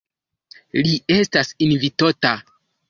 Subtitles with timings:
[0.87, 2.37] Li estas invitota.